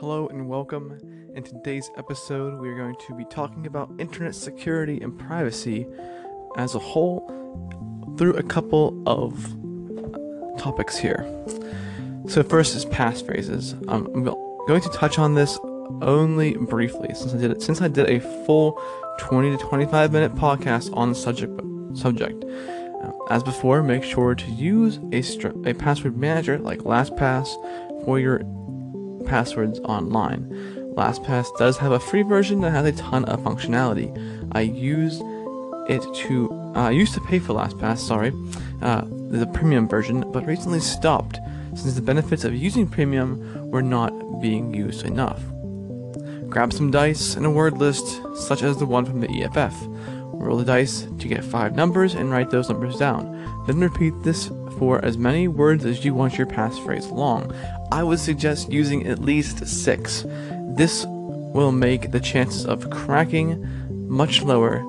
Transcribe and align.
Hello 0.00 0.28
and 0.28 0.48
welcome. 0.48 0.96
In 1.34 1.42
today's 1.42 1.90
episode, 1.96 2.60
we 2.60 2.68
are 2.68 2.76
going 2.76 2.94
to 3.08 3.16
be 3.16 3.24
talking 3.24 3.66
about 3.66 3.90
internet 3.98 4.32
security 4.32 5.00
and 5.00 5.18
privacy 5.18 5.88
as 6.56 6.76
a 6.76 6.78
whole 6.78 7.26
through 8.16 8.34
a 8.34 8.42
couple 8.44 9.02
of 9.08 9.34
topics 10.56 10.96
here. 10.96 11.26
So, 12.28 12.44
first 12.44 12.76
is 12.76 12.84
passphrases. 12.84 13.74
Um, 13.88 14.08
I'm 14.14 14.22
going 14.68 14.80
to 14.82 14.88
touch 14.90 15.18
on 15.18 15.34
this 15.34 15.58
only 16.00 16.54
briefly 16.54 17.12
since 17.12 17.34
I 17.34 17.38
did 17.38 17.50
it 17.50 17.60
since 17.60 17.82
I 17.82 17.88
did 17.88 18.08
a 18.08 18.20
full 18.46 18.80
20 19.18 19.56
to 19.56 19.64
25 19.64 20.12
minute 20.12 20.32
podcast 20.36 20.96
on 20.96 21.08
the 21.08 21.16
subject 21.16 21.60
subject. 21.94 22.44
Uh, 22.44 23.10
as 23.30 23.42
before, 23.42 23.82
make 23.82 24.04
sure 24.04 24.36
to 24.36 24.50
use 24.52 25.00
a, 25.10 25.22
str- 25.22 25.58
a 25.66 25.74
password 25.74 26.16
manager 26.16 26.56
like 26.56 26.80
LastPass 26.80 27.48
for 28.04 28.20
your 28.20 28.42
passwords 29.26 29.80
online. 29.80 30.48
LastPass 30.94 31.56
does 31.58 31.76
have 31.78 31.92
a 31.92 32.00
free 32.00 32.22
version 32.22 32.60
that 32.60 32.70
has 32.70 32.86
a 32.86 32.92
ton 32.92 33.24
of 33.26 33.40
functionality. 33.40 34.12
I 34.52 34.62
used 34.62 35.22
it 35.88 36.02
to 36.26 36.50
uh, 36.74 36.90
used 36.90 37.14
to 37.14 37.20
pay 37.20 37.38
for 37.38 37.54
LastPass, 37.54 37.98
sorry, 37.98 38.32
uh, 38.82 39.04
the 39.30 39.46
premium 39.54 39.88
version, 39.88 40.30
but 40.32 40.46
recently 40.46 40.80
stopped 40.80 41.38
since 41.74 41.94
the 41.94 42.02
benefits 42.02 42.44
of 42.44 42.54
using 42.54 42.86
premium 42.86 43.70
were 43.70 43.82
not 43.82 44.10
being 44.40 44.74
used 44.74 45.04
enough. 45.04 45.42
Grab 46.48 46.72
some 46.72 46.90
dice 46.90 47.36
and 47.36 47.44
a 47.44 47.50
word 47.50 47.78
list, 47.78 48.20
such 48.34 48.62
as 48.62 48.78
the 48.78 48.86
one 48.86 49.04
from 49.04 49.20
the 49.20 49.42
EFF. 49.42 49.74
Roll 50.32 50.56
the 50.56 50.64
dice 50.64 51.06
to 51.18 51.28
get 51.28 51.44
five 51.44 51.74
numbers 51.76 52.14
and 52.14 52.30
write 52.30 52.50
those 52.50 52.68
numbers 52.68 52.96
down. 52.96 53.64
Then 53.66 53.80
repeat 53.80 54.14
this 54.22 54.50
for 54.78 55.04
as 55.04 55.18
many 55.18 55.48
words 55.48 55.84
as 55.84 56.04
you 56.04 56.14
want 56.14 56.38
your 56.38 56.46
passphrase 56.46 57.10
long. 57.10 57.52
I 57.90 58.02
would 58.02 58.20
suggest 58.20 58.72
using 58.72 59.06
at 59.06 59.18
least 59.18 59.66
six. 59.66 60.24
This 60.76 61.04
will 61.08 61.72
make 61.72 62.12
the 62.12 62.20
chances 62.20 62.66
of 62.66 62.90
cracking 62.90 63.66
much 64.08 64.42
lower, 64.42 64.84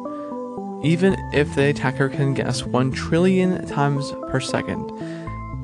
even 0.83 1.15
if 1.33 1.55
the 1.55 1.69
attacker 1.69 2.09
can 2.09 2.33
guess 2.33 2.63
1 2.63 2.91
trillion 2.91 3.65
times 3.67 4.11
per 4.29 4.39
second. 4.39 4.91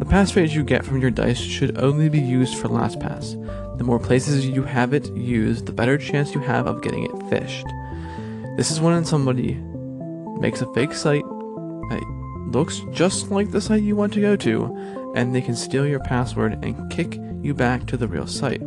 The 0.00 0.04
passphrase 0.04 0.50
you 0.50 0.64
get 0.64 0.84
from 0.84 1.00
your 1.00 1.12
dice 1.12 1.38
should 1.38 1.78
only 1.78 2.08
be 2.08 2.18
used 2.18 2.56
for 2.56 2.66
LastPass. 2.66 3.78
The 3.78 3.84
more 3.84 4.00
places 4.00 4.44
you 4.44 4.64
have 4.64 4.92
it 4.92 5.06
used, 5.14 5.66
the 5.66 5.72
better 5.72 5.96
chance 5.96 6.34
you 6.34 6.40
have 6.40 6.66
of 6.66 6.82
getting 6.82 7.04
it 7.04 7.12
phished. 7.30 7.62
This 8.56 8.72
is 8.72 8.80
when 8.80 9.04
somebody 9.04 9.54
makes 10.40 10.62
a 10.62 10.74
fake 10.74 10.94
site 10.94 11.22
that 11.90 12.02
looks 12.50 12.82
just 12.90 13.30
like 13.30 13.52
the 13.52 13.60
site 13.60 13.84
you 13.84 13.94
want 13.94 14.12
to 14.14 14.20
go 14.20 14.34
to, 14.34 15.12
and 15.14 15.32
they 15.32 15.42
can 15.42 15.54
steal 15.54 15.86
your 15.86 16.00
password 16.00 16.58
and 16.64 16.90
kick 16.90 17.20
you 17.40 17.54
back 17.54 17.86
to 17.86 17.96
the 17.96 18.08
real 18.08 18.26
site. 18.26 18.62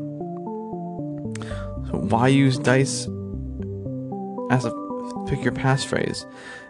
So 1.90 1.98
why 1.98 2.28
use 2.28 2.58
dice 2.58 3.08
as 4.52 4.66
a 4.66 4.72
pick 5.28 5.44
your 5.44 5.54
passphrase? 5.54 6.26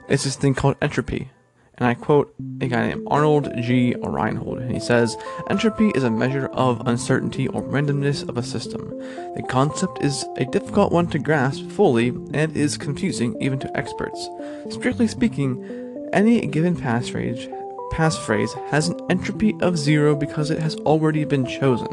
It's 0.08 0.23
this 0.23 0.36
thing 0.36 0.53
called 0.53 0.78
entropy. 0.81 1.30
And 1.78 1.88
I 1.88 1.94
quote 1.94 2.34
a 2.59 2.67
guy 2.67 2.88
named 2.88 3.08
Arnold 3.08 3.50
G. 3.61 3.95
Reinhold, 4.02 4.59
and 4.59 4.72
he 4.72 4.81
says, 4.81 5.16
Entropy 5.50 5.89
is 5.95 6.03
a 6.03 6.11
measure 6.11 6.48
of 6.48 6.86
uncertainty 6.86 7.48
or 7.48 7.64
randomness 7.64 8.27
of 8.27 8.38
a 8.38 8.44
system. 8.44 8.89
The 9.36 9.45
concept 9.48 10.04
is 10.04 10.26
a 10.36 10.44
difficult 10.44 10.92
one 10.92 11.08
to 11.08 11.20
grasp 11.20 11.64
fully 11.70 12.10
and 12.33 12.55
is 12.55 12.77
confusing 12.77 13.42
even 13.42 13.60
to 13.60 13.77
experts. 13.77 14.30
Strictly 14.70 15.08
speaking, 15.08 15.64
any 16.11 16.45
given 16.48 16.76
passphrase, 16.76 17.48
passphrase 17.94 18.54
has 18.70 18.89
an 18.89 18.99
entropy 19.10 19.55
of 19.61 19.77
zero 19.77 20.15
because 20.15 20.52
it 20.52 20.60
has 20.60 20.76
already 20.77 21.23
been 21.23 21.45
chosen. 21.45 21.88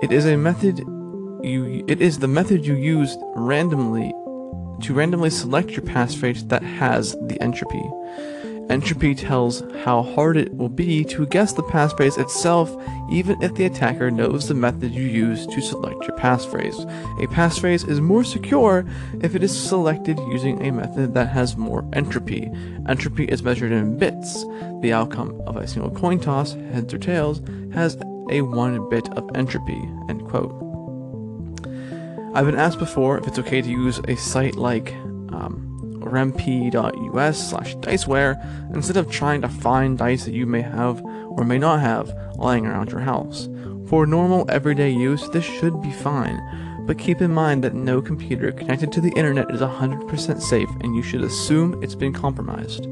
It 0.00 0.12
is 0.12 0.24
a 0.24 0.36
method 0.38 0.80
you 1.42 1.84
it 1.88 2.00
is 2.00 2.18
the 2.18 2.28
method 2.28 2.66
you 2.66 2.74
use 2.74 3.16
randomly 3.34 4.12
to 4.82 4.94
randomly 4.94 5.30
select 5.30 5.70
your 5.70 5.82
passphrase 5.82 6.48
that 6.48 6.62
has 6.62 7.12
the 7.22 7.40
entropy. 7.40 7.82
Entropy 8.70 9.14
tells 9.14 9.62
how 9.82 10.02
hard 10.02 10.36
it 10.36 10.54
will 10.54 10.68
be 10.68 11.02
to 11.02 11.24
guess 11.26 11.54
the 11.54 11.62
passphrase 11.62 12.18
itself, 12.18 12.70
even 13.10 13.42
if 13.42 13.54
the 13.54 13.64
attacker 13.64 14.10
knows 14.10 14.46
the 14.46 14.54
method 14.54 14.92
you 14.92 15.04
use 15.04 15.46
to 15.46 15.62
select 15.62 16.06
your 16.06 16.16
passphrase. 16.18 16.78
A 17.22 17.26
passphrase 17.28 17.88
is 17.88 18.00
more 18.00 18.24
secure 18.24 18.84
if 19.22 19.34
it 19.34 19.42
is 19.42 19.58
selected 19.58 20.18
using 20.30 20.62
a 20.62 20.70
method 20.70 21.14
that 21.14 21.28
has 21.28 21.56
more 21.56 21.88
entropy. 21.94 22.50
Entropy 22.86 23.24
is 23.24 23.42
measured 23.42 23.72
in 23.72 23.96
bits. 23.96 24.44
The 24.82 24.92
outcome 24.92 25.40
of 25.46 25.56
a 25.56 25.66
single 25.66 25.90
coin 25.90 26.20
toss, 26.20 26.52
heads 26.52 26.92
or 26.92 26.98
tails, 26.98 27.40
has 27.72 27.96
a 28.30 28.42
one 28.42 28.86
bit 28.90 29.08
of 29.14 29.30
entropy. 29.34 29.80
End 30.10 30.28
quote. 30.28 30.67
I've 32.38 32.46
been 32.46 32.54
asked 32.54 32.78
before 32.78 33.18
if 33.18 33.26
it's 33.26 33.40
okay 33.40 33.60
to 33.60 33.68
use 33.68 33.98
a 34.06 34.14
site 34.14 34.54
like 34.54 34.92
um, 35.32 35.98
remp.us 36.04 37.50
slash 37.50 37.74
diceware 37.78 38.72
instead 38.72 38.96
of 38.96 39.10
trying 39.10 39.40
to 39.40 39.48
find 39.48 39.98
dice 39.98 40.24
that 40.24 40.34
you 40.34 40.46
may 40.46 40.62
have 40.62 41.02
or 41.04 41.42
may 41.44 41.58
not 41.58 41.80
have 41.80 42.16
lying 42.36 42.64
around 42.64 42.92
your 42.92 43.00
house. 43.00 43.48
For 43.88 44.06
normal 44.06 44.48
everyday 44.52 44.90
use, 44.90 45.28
this 45.30 45.44
should 45.44 45.82
be 45.82 45.90
fine, 45.90 46.40
but 46.86 46.96
keep 46.96 47.20
in 47.20 47.34
mind 47.34 47.64
that 47.64 47.74
no 47.74 48.00
computer 48.00 48.52
connected 48.52 48.92
to 48.92 49.00
the 49.00 49.10
internet 49.16 49.50
is 49.50 49.60
100% 49.60 50.40
safe 50.40 50.70
and 50.82 50.94
you 50.94 51.02
should 51.02 51.22
assume 51.22 51.82
it's 51.82 51.96
been 51.96 52.12
compromised. 52.12 52.86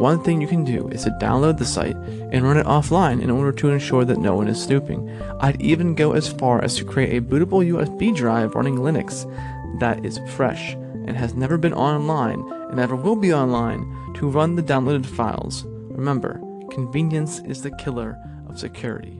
One 0.00 0.22
thing 0.22 0.40
you 0.40 0.48
can 0.48 0.64
do 0.64 0.88
is 0.88 1.04
to 1.04 1.10
download 1.20 1.58
the 1.58 1.66
site 1.66 1.94
and 1.94 2.42
run 2.42 2.56
it 2.56 2.64
offline 2.64 3.20
in 3.20 3.30
order 3.30 3.52
to 3.52 3.68
ensure 3.68 4.02
that 4.06 4.16
no 4.16 4.34
one 4.34 4.48
is 4.48 4.58
snooping. 4.58 5.10
I'd 5.40 5.60
even 5.60 5.94
go 5.94 6.12
as 6.12 6.26
far 6.26 6.64
as 6.64 6.74
to 6.76 6.86
create 6.86 7.18
a 7.18 7.20
bootable 7.20 7.68
USB 7.68 8.16
drive 8.16 8.54
running 8.54 8.76
Linux 8.76 9.30
that 9.78 10.02
is 10.02 10.18
fresh 10.30 10.72
and 10.72 11.14
has 11.18 11.34
never 11.34 11.58
been 11.58 11.74
online 11.74 12.40
and 12.50 12.76
never 12.76 12.96
will 12.96 13.14
be 13.14 13.34
online 13.34 14.14
to 14.14 14.30
run 14.30 14.54
the 14.54 14.62
downloaded 14.62 15.04
files. 15.04 15.66
Remember, 15.66 16.40
convenience 16.70 17.40
is 17.40 17.60
the 17.60 17.70
killer 17.72 18.16
of 18.48 18.58
security. 18.58 19.19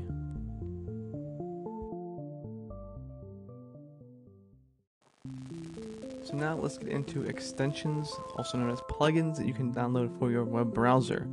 So 6.31 6.37
now 6.37 6.57
let's 6.57 6.79
get 6.79 6.91
into 6.91 7.25
extensions, 7.25 8.17
also 8.37 8.57
known 8.57 8.71
as 8.71 8.81
plugins 8.83 9.37
that 9.37 9.49
you 9.49 9.53
can 9.53 9.75
download 9.75 10.17
for 10.17 10.31
your 10.31 10.45
web 10.45 10.73
browser. 10.73 11.27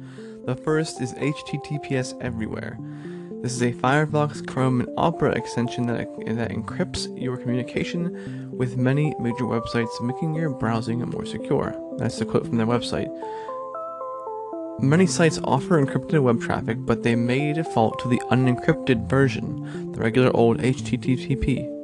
The 0.46 0.56
first 0.56 1.02
is 1.02 1.13
HTTPS 1.13 2.19
Everywhere. 2.19 2.80
This 3.44 3.53
is 3.53 3.62
a 3.62 3.74
Firefox, 3.74 4.47
Chrome, 4.47 4.81
and 4.81 4.90
Opera 4.97 5.34
extension 5.34 5.86
that, 5.86 6.07
that 6.36 6.50
encrypts 6.50 7.22
your 7.22 7.38
communication 7.38 8.50
with 8.52 8.78
many 8.78 9.13
major 9.19 9.44
websites, 9.44 10.02
making 10.02 10.34
your 10.34 10.50
browsing 10.50 10.97
more 11.02 11.28
secure. 11.28 11.75
That's 12.00 12.18
the 12.18 12.25
quote 12.25 12.47
from 12.47 12.57
their 12.57 12.66
website. 12.66 13.12
Many 14.80 15.06
sites 15.06 15.40
offer 15.44 15.80
encrypted 15.80 16.24
web 16.24 16.41
traffic, 16.41 16.78
but 16.80 17.03
they 17.03 17.16
may 17.16 17.53
default 17.53 18.00
to 18.00 18.07
the 18.07 18.22
unencrypted 18.31 19.07
version, 19.07 19.91
the 19.91 20.00
regular 20.00 20.36
old 20.36 20.57
HTTP 20.57 21.77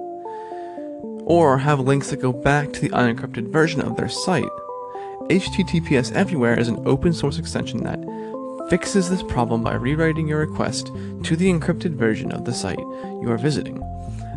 or 1.25 1.57
have 1.57 1.79
links 1.79 2.09
that 2.09 2.21
go 2.21 2.33
back 2.33 2.73
to 2.73 2.81
the 2.81 2.89
unencrypted 2.89 3.49
version 3.49 3.81
of 3.81 3.95
their 3.95 4.09
site. 4.09 4.43
HTTPS 5.29 6.11
Everywhere 6.13 6.59
is 6.59 6.67
an 6.67 6.81
open 6.85 7.13
source 7.13 7.37
extension 7.37 7.83
that 7.83 7.99
fixes 8.69 9.09
this 9.09 9.23
problem 9.23 9.63
by 9.63 9.73
rewriting 9.73 10.27
your 10.27 10.39
request 10.39 10.87
to 11.23 11.35
the 11.35 11.49
encrypted 11.49 11.95
version 11.95 12.31
of 12.31 12.45
the 12.45 12.53
site 12.53 12.79
you 12.79 13.29
are 13.29 13.37
visiting. 13.37 13.81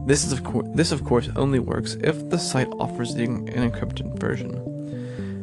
This, 0.06 0.24
is 0.24 0.32
of 0.32 0.44
course, 0.44 0.66
this 0.74 0.92
of 0.92 1.04
course 1.04 1.28
only 1.34 1.58
works 1.58 1.96
if 2.02 2.28
the 2.30 2.38
site 2.38 2.68
offers 2.78 3.14
the, 3.14 3.24
an 3.24 3.70
encrypted 3.70 4.18
version. 4.20 4.62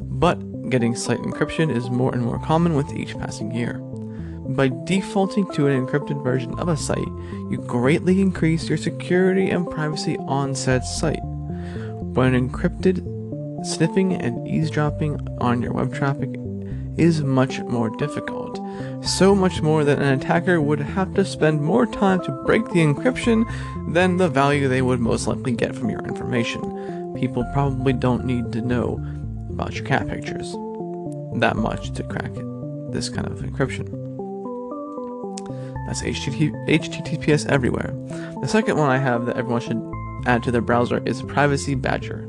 But 0.09 0.69
getting 0.69 0.95
site 0.95 1.19
encryption 1.19 1.75
is 1.75 1.89
more 1.89 2.13
and 2.13 2.23
more 2.23 2.39
common 2.39 2.75
with 2.75 2.93
each 2.93 3.17
passing 3.17 3.51
year. 3.51 3.73
By 3.73 4.69
defaulting 4.85 5.51
to 5.53 5.67
an 5.67 5.85
encrypted 5.85 6.23
version 6.23 6.57
of 6.59 6.69
a 6.69 6.77
site, 6.77 6.97
you 7.49 7.63
greatly 7.65 8.21
increase 8.21 8.69
your 8.69 8.77
security 8.77 9.49
and 9.49 9.69
privacy 9.69 10.17
on 10.19 10.55
said 10.55 10.85
site. 10.85 11.23
When 12.13 12.33
encrypted, 12.33 13.01
sniffing 13.65 14.13
and 14.13 14.47
eavesdropping 14.47 15.19
on 15.41 15.61
your 15.63 15.73
web 15.73 15.93
traffic 15.93 16.29
is 16.95 17.23
much 17.23 17.59
more 17.61 17.89
difficult. 17.97 18.59
So 19.03 19.33
much 19.33 19.61
more 19.61 19.83
that 19.83 19.97
an 19.97 20.19
attacker 20.19 20.61
would 20.61 20.79
have 20.79 21.13
to 21.15 21.25
spend 21.25 21.61
more 21.61 21.87
time 21.87 22.23
to 22.23 22.43
break 22.45 22.65
the 22.69 22.81
encryption 22.81 23.45
than 23.91 24.17
the 24.17 24.29
value 24.29 24.67
they 24.67 24.83
would 24.83 24.99
most 24.99 25.25
likely 25.25 25.53
get 25.53 25.75
from 25.75 25.89
your 25.89 26.05
information. 26.05 27.15
People 27.19 27.43
probably 27.51 27.93
don't 27.93 28.25
need 28.25 28.51
to 28.51 28.61
know 28.61 29.03
about 29.49 29.73
your 29.73 29.85
cat 29.85 30.07
pictures 30.07 30.55
that 31.39 31.55
much 31.55 31.93
to 31.93 32.03
crack 32.03 32.31
this 32.91 33.09
kind 33.09 33.27
of 33.27 33.39
encryption. 33.39 33.89
That's 35.87 36.03
HTTPS 36.03 37.47
everywhere. 37.47 37.91
The 38.41 38.47
second 38.47 38.77
one 38.77 38.89
I 38.89 38.99
have 38.99 39.25
that 39.25 39.35
everyone 39.35 39.61
should 39.61 39.81
add 40.25 40.43
to 40.43 40.51
their 40.51 40.61
browser 40.61 41.01
is 41.05 41.21
Privacy 41.23 41.75
Badger. 41.75 42.25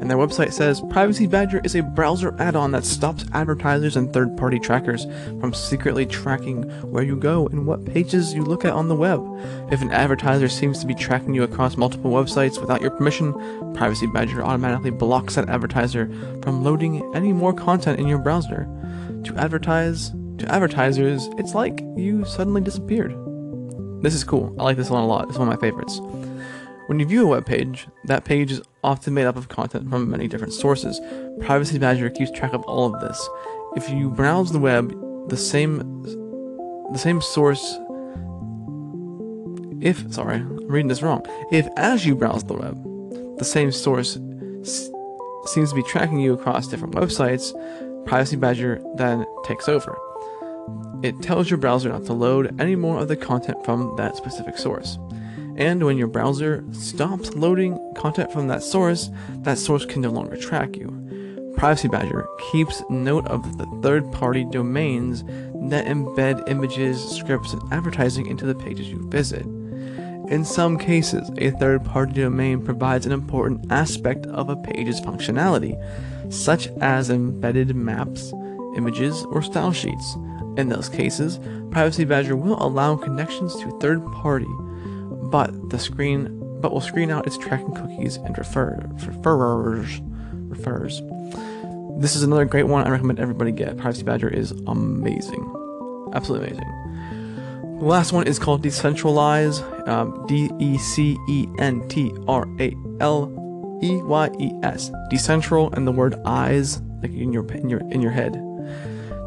And 0.00 0.08
their 0.08 0.16
website 0.18 0.52
says 0.52 0.80
Privacy 0.90 1.26
Badger 1.26 1.60
is 1.64 1.74
a 1.74 1.82
browser 1.82 2.34
add 2.38 2.54
on 2.54 2.70
that 2.70 2.84
stops 2.84 3.24
advertisers 3.32 3.96
and 3.96 4.12
third 4.12 4.36
party 4.36 4.60
trackers 4.60 5.06
from 5.40 5.52
secretly 5.52 6.06
tracking 6.06 6.62
where 6.90 7.02
you 7.02 7.16
go 7.16 7.48
and 7.48 7.66
what 7.66 7.84
pages 7.84 8.32
you 8.32 8.44
look 8.44 8.64
at 8.64 8.72
on 8.72 8.88
the 8.88 8.94
web. 8.94 9.20
If 9.72 9.82
an 9.82 9.90
advertiser 9.90 10.48
seems 10.48 10.78
to 10.78 10.86
be 10.86 10.94
tracking 10.94 11.34
you 11.34 11.42
across 11.42 11.76
multiple 11.76 12.12
websites 12.12 12.60
without 12.60 12.80
your 12.80 12.92
permission, 12.92 13.32
Privacy 13.74 14.06
Badger 14.06 14.44
automatically 14.44 14.90
blocks 14.90 15.34
that 15.34 15.48
advertiser 15.48 16.06
from 16.42 16.62
loading 16.62 17.02
any 17.16 17.32
more 17.32 17.52
content 17.52 17.98
in 17.98 18.06
your 18.06 18.18
browser. 18.18 18.68
To 19.24 19.34
advertise 19.36 20.12
to 20.38 20.46
advertisers, 20.52 21.28
it's 21.38 21.54
like 21.54 21.80
you 21.96 22.24
suddenly 22.24 22.60
disappeared. 22.60 23.16
This 24.00 24.14
is 24.14 24.22
cool. 24.22 24.54
I 24.60 24.62
like 24.62 24.76
this 24.76 24.90
one 24.90 25.02
a 25.02 25.06
lot. 25.06 25.28
It's 25.28 25.38
one 25.38 25.48
of 25.48 25.54
my 25.54 25.60
favorites. 25.60 26.00
When 26.88 26.98
you 26.98 27.04
view 27.04 27.24
a 27.24 27.26
web 27.26 27.44
page, 27.44 27.86
that 28.04 28.24
page 28.24 28.50
is 28.50 28.62
often 28.82 29.12
made 29.12 29.26
up 29.26 29.36
of 29.36 29.48
content 29.50 29.90
from 29.90 30.08
many 30.10 30.26
different 30.26 30.54
sources. 30.54 30.98
Privacy 31.38 31.78
Badger 31.78 32.08
keeps 32.08 32.30
track 32.30 32.54
of 32.54 32.62
all 32.62 32.94
of 32.94 32.98
this. 33.02 33.28
If 33.76 33.90
you 33.90 34.08
browse 34.08 34.52
the 34.52 34.58
web, 34.58 34.90
the 35.28 35.36
same 35.36 35.78
the 36.92 36.98
same 36.98 37.20
source 37.20 37.78
if 39.82 40.10
sorry, 40.14 40.36
I'm 40.36 40.66
reading 40.66 40.88
this 40.88 41.02
wrong. 41.02 41.26
If 41.52 41.68
as 41.76 42.06
you 42.06 42.14
browse 42.16 42.42
the 42.44 42.54
web, 42.54 43.38
the 43.38 43.44
same 43.44 43.70
source 43.70 44.16
s- 44.62 44.88
seems 45.44 45.68
to 45.68 45.76
be 45.76 45.82
tracking 45.82 46.18
you 46.20 46.32
across 46.32 46.68
different 46.68 46.94
websites, 46.94 47.52
Privacy 48.06 48.36
Badger 48.36 48.82
then 48.96 49.26
takes 49.44 49.68
over. 49.68 49.98
It 51.02 51.20
tells 51.20 51.50
your 51.50 51.58
browser 51.58 51.90
not 51.90 52.06
to 52.06 52.14
load 52.14 52.58
any 52.58 52.76
more 52.76 52.98
of 52.98 53.08
the 53.08 53.16
content 53.16 53.62
from 53.66 53.94
that 53.96 54.16
specific 54.16 54.56
source. 54.56 54.98
And 55.58 55.84
when 55.84 55.98
your 55.98 56.06
browser 56.06 56.64
stops 56.70 57.34
loading 57.34 57.78
content 57.96 58.32
from 58.32 58.46
that 58.46 58.62
source, 58.62 59.10
that 59.38 59.58
source 59.58 59.84
can 59.84 60.00
no 60.00 60.10
longer 60.10 60.36
track 60.36 60.76
you. 60.76 60.94
Privacy 61.56 61.88
Badger 61.88 62.28
keeps 62.52 62.80
note 62.88 63.26
of 63.26 63.58
the 63.58 63.66
third 63.82 64.10
party 64.12 64.44
domains 64.44 65.24
that 65.68 65.86
embed 65.86 66.48
images, 66.48 67.02
scripts, 67.02 67.52
and 67.52 67.72
advertising 67.72 68.28
into 68.28 68.46
the 68.46 68.54
pages 68.54 68.88
you 68.88 69.02
visit. 69.10 69.42
In 70.30 70.44
some 70.44 70.78
cases, 70.78 71.28
a 71.38 71.50
third 71.50 71.84
party 71.84 72.12
domain 72.12 72.64
provides 72.64 73.04
an 73.04 73.12
important 73.12 73.72
aspect 73.72 74.26
of 74.26 74.50
a 74.50 74.56
page's 74.56 75.00
functionality, 75.00 75.74
such 76.32 76.68
as 76.80 77.10
embedded 77.10 77.74
maps, 77.74 78.32
images, 78.76 79.24
or 79.24 79.42
style 79.42 79.72
sheets. 79.72 80.14
In 80.56 80.68
those 80.68 80.88
cases, 80.88 81.40
Privacy 81.72 82.04
Badger 82.04 82.36
will 82.36 82.62
allow 82.62 82.94
connections 82.94 83.56
to 83.56 83.76
third 83.80 84.06
party 84.12 84.46
but 85.30 85.70
the 85.70 85.78
screen 85.78 86.34
but 86.60 86.72
will 86.72 86.80
screen 86.80 87.10
out 87.10 87.26
its 87.26 87.38
tracking 87.38 87.72
cookies 87.72 88.16
and 88.16 88.36
refer, 88.36 88.80
refers 89.06 90.00
refers. 90.48 91.02
This 92.00 92.16
is 92.16 92.22
another 92.22 92.44
great 92.44 92.64
one 92.64 92.86
I 92.86 92.90
recommend 92.90 93.20
everybody 93.20 93.52
get. 93.52 93.76
Privacy 93.76 94.02
Badger 94.02 94.28
is 94.28 94.52
amazing, 94.66 96.10
absolutely 96.14 96.48
amazing. 96.48 97.78
The 97.78 97.84
last 97.84 98.12
one 98.12 98.26
is 98.26 98.38
called 98.38 98.62
Decentraleyes, 98.62 99.88
um, 99.88 100.26
D 100.26 100.50
E 100.58 100.78
C 100.78 101.16
E 101.28 101.46
N 101.58 101.86
T 101.88 102.12
R 102.26 102.46
A 102.58 102.74
L 103.00 103.78
E 103.82 104.02
Y 104.02 104.30
E 104.40 104.52
S. 104.64 104.90
Decentral 105.12 105.72
and 105.74 105.86
the 105.86 105.92
word 105.92 106.16
eyes 106.24 106.80
like 107.02 107.12
in 107.12 107.32
your 107.32 107.46
in 107.52 107.68
your 107.68 107.80
in 107.92 108.00
your 108.00 108.10
head. 108.10 108.32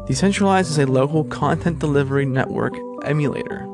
Decentraleyes 0.06 0.62
is 0.62 0.78
a 0.78 0.86
local 0.86 1.24
content 1.24 1.78
delivery 1.78 2.26
network 2.26 2.74
emulator 3.04 3.66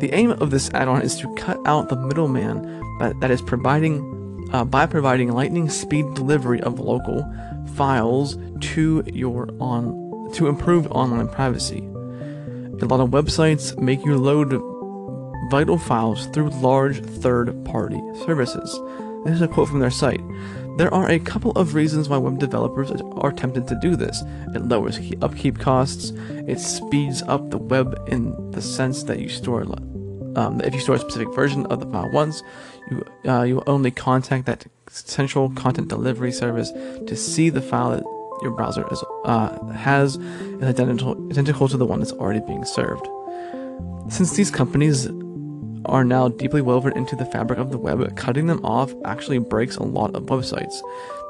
the 0.00 0.10
aim 0.12 0.32
of 0.32 0.50
this 0.50 0.70
add-on 0.74 1.02
is 1.02 1.16
to 1.16 1.34
cut 1.34 1.58
out 1.66 1.88
the 1.88 1.96
middleman 1.96 2.82
that 3.20 3.30
is 3.30 3.42
providing 3.42 4.48
uh, 4.52 4.64
by 4.64 4.86
providing 4.86 5.32
lightning 5.32 5.68
speed 5.68 6.04
delivery 6.14 6.60
of 6.60 6.78
local 6.78 7.24
files 7.74 8.36
to 8.60 9.02
your 9.06 9.48
on 9.60 10.30
to 10.34 10.48
improve 10.48 10.86
online 10.92 11.28
privacy. 11.28 11.80
A 12.82 12.86
lot 12.86 13.00
of 13.00 13.10
websites 13.10 13.76
make 13.80 14.04
you 14.04 14.16
load 14.18 14.50
vital 15.50 15.78
files 15.78 16.26
through 16.26 16.50
large 16.50 17.00
third-party 17.00 18.00
services. 18.26 18.78
This 19.24 19.36
is 19.36 19.42
a 19.42 19.48
quote 19.48 19.68
from 19.68 19.80
their 19.80 19.90
site. 19.90 20.20
There 20.76 20.92
are 20.92 21.08
a 21.08 21.18
couple 21.20 21.52
of 21.52 21.74
reasons 21.74 22.08
why 22.08 22.16
web 22.16 22.38
developers 22.38 22.90
are 22.90 23.32
tempted 23.32 23.68
to 23.68 23.78
do 23.80 23.94
this. 23.94 24.22
It 24.54 24.62
lowers 24.62 24.98
upkeep 25.22 25.58
costs, 25.58 26.10
it 26.48 26.58
speeds 26.58 27.22
up 27.22 27.50
the 27.50 27.58
web 27.58 28.02
in 28.08 28.50
the 28.50 28.60
sense 28.60 29.04
that 29.04 29.20
you 29.20 29.28
store 29.28 29.64
um, 30.36 30.60
if 30.62 30.74
you 30.74 30.80
store 30.80 30.96
a 30.96 30.98
specific 30.98 31.32
version 31.34 31.66
of 31.66 31.80
the 31.80 31.86
file 31.86 32.10
once, 32.10 32.42
you 32.90 33.04
uh, 33.26 33.42
you 33.42 33.62
only 33.66 33.90
contact 33.90 34.46
that 34.46 34.66
central 34.88 35.50
content 35.50 35.88
delivery 35.88 36.32
service 36.32 36.70
to 37.06 37.16
see 37.16 37.50
the 37.50 37.62
file 37.62 37.90
that 37.90 38.02
your 38.42 38.50
browser 38.50 38.86
is, 38.92 39.02
uh, 39.24 39.64
has 39.68 40.16
is 40.16 40.62
identical 40.62 41.12
identical 41.30 41.68
to 41.68 41.76
the 41.76 41.86
one 41.86 42.00
that's 42.00 42.12
already 42.12 42.40
being 42.40 42.64
served. 42.64 43.06
Since 44.08 44.36
these 44.36 44.50
companies 44.50 45.08
are 45.86 46.04
now 46.04 46.28
deeply 46.28 46.60
woven 46.60 46.96
into 46.96 47.16
the 47.16 47.26
fabric 47.26 47.58
of 47.58 47.70
the 47.70 47.78
web, 47.78 48.16
cutting 48.16 48.46
them 48.46 48.64
off 48.64 48.94
actually 49.04 49.38
breaks 49.38 49.76
a 49.76 49.82
lot 49.82 50.14
of 50.14 50.24
websites. 50.24 50.80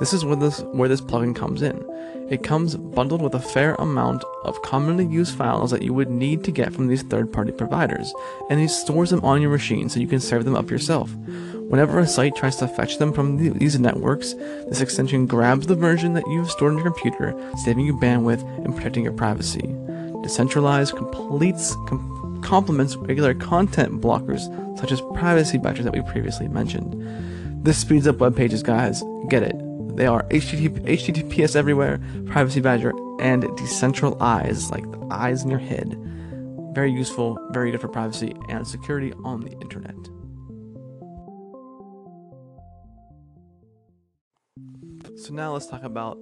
This 0.01 0.13
is 0.13 0.25
where 0.25 0.37
this 0.37 0.61
where 0.73 0.89
this 0.89 1.01
plugin 1.01 1.35
comes 1.35 1.63
in. 1.63 1.85
It 2.31 2.43
comes 2.43 2.75
bundled 2.75 3.21
with 3.21 3.35
a 3.35 3.41
fair 3.41 3.75
amount 3.75 4.25
of 4.45 4.61
commonly 4.63 5.05
used 5.05 5.37
files 5.37 5.71
that 5.71 5.83
you 5.83 5.93
would 5.93 6.09
need 6.09 6.43
to 6.45 6.51
get 6.51 6.73
from 6.73 6.87
these 6.87 7.03
third-party 7.03 7.53
providers, 7.53 8.15
and 8.49 8.59
it 8.61 8.71
stores 8.71 9.11
them 9.11 9.23
on 9.23 9.43
your 9.43 9.51
machine 9.51 9.91
so 9.91 10.01
you 10.01 10.07
can 10.07 10.21
serve 10.21 10.47
them 10.47 10.57
up 10.57 10.71
yourself. 10.71 11.15
Whenever 11.69 11.99
a 11.99 12.07
site 12.07 12.35
tries 12.35 12.57
to 12.57 12.69
fetch 12.69 12.99
them 12.99 13.13
from 13.13 13.37
these 13.59 13.79
networks, 13.79 14.35
this 14.69 14.81
extension 14.81 15.27
grabs 15.27 15.67
the 15.67 15.75
version 15.75 16.15
that 16.15 16.27
you've 16.27 16.51
stored 16.51 16.73
on 16.73 16.79
your 16.79 16.91
computer, 16.91 17.35
saving 17.65 17.85
you 17.85 17.95
bandwidth 17.95 18.43
and 18.65 18.75
protecting 18.75 19.05
your 19.05 19.13
privacy. 19.13 19.75
Decentralized 20.23 20.97
completes 20.97 21.75
com- 21.87 22.24
complements 22.45 22.95
regular 22.97 23.35
content 23.35 24.01
blockers 24.01 24.43
such 24.79 24.93
as 24.93 25.01
privacy 25.15 25.59
badgers 25.59 25.85
that 25.85 25.95
we 25.95 26.03
previously 26.03 26.47
mentioned. 26.47 26.95
This 27.65 27.79
speeds 27.79 28.07
up 28.07 28.19
web 28.19 28.37
pages, 28.37 28.63
guys. 28.63 29.03
Get 29.29 29.43
it. 29.43 29.57
They 29.97 30.07
are 30.07 30.25
HTTP, 30.25 30.85
HTTPS 30.85 31.57
everywhere, 31.57 32.01
Privacy 32.27 32.61
Badger, 32.61 32.91
and 33.21 33.45
Decentraleyes, 33.45 34.71
like 34.71 34.91
the 34.91 35.07
eyes 35.11 35.43
in 35.43 35.51
your 35.51 35.61
head. 35.61 35.97
Very 36.75 36.93
useful, 36.93 37.39
very 37.53 37.71
good 37.71 37.81
for 37.81 37.89
privacy 37.89 38.35
and 38.49 38.67
security 38.67 39.13
on 39.25 39.41
the 39.41 39.53
internet. 39.61 39.95
So 45.17 45.33
now 45.33 45.53
let's 45.53 45.67
talk 45.67 45.85
about 45.85 46.19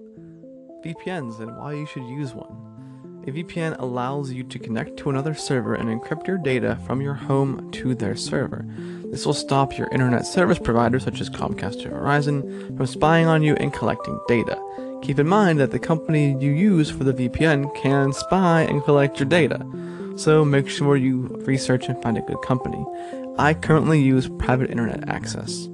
VPNs 0.85 1.41
and 1.41 1.57
why 1.57 1.73
you 1.73 1.87
should 1.87 2.05
use 2.05 2.35
one. 2.35 2.72
A 3.25 3.31
VPN 3.31 3.79
allows 3.79 4.33
you 4.33 4.43
to 4.43 4.59
connect 4.59 4.97
to 4.97 5.09
another 5.09 5.33
server 5.33 5.76
and 5.76 5.88
encrypt 5.88 6.26
your 6.26 6.38
data 6.38 6.76
from 6.85 7.00
your 7.00 7.14
home 7.14 7.71
to 7.71 7.95
their 7.95 8.17
server. 8.17 8.64
This 9.12 9.25
will 9.25 9.33
stop 9.33 9.79
your 9.79 9.87
internet 9.93 10.26
service 10.26 10.59
providers, 10.59 11.05
such 11.05 11.21
as 11.21 11.31
Comcast 11.31 11.87
or 11.87 11.91
Verizon, 11.91 12.76
from 12.76 12.85
spying 12.85 13.29
on 13.29 13.45
you 13.45 13.55
and 13.55 13.73
collecting 13.73 14.19
data. 14.26 14.61
Keep 15.02 15.21
in 15.21 15.29
mind 15.29 15.61
that 15.61 15.71
the 15.71 15.79
company 15.79 16.37
you 16.41 16.50
use 16.50 16.91
for 16.91 17.05
the 17.05 17.12
VPN 17.12 17.73
can 17.76 18.12
spy 18.12 18.62
and 18.62 18.83
collect 18.83 19.21
your 19.21 19.29
data, 19.29 19.64
so 20.17 20.45
make 20.45 20.69
sure 20.69 20.97
you 20.97 21.29
research 21.47 21.87
and 21.87 22.02
find 22.02 22.19
a 22.19 22.23
good 22.23 22.43
company. 22.43 22.85
I 23.38 23.55
currently 23.55 24.00
use 24.02 24.29
private 24.41 24.69
internet 24.69 25.09
access. 25.09 25.69